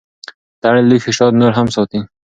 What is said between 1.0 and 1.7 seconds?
شات نور هم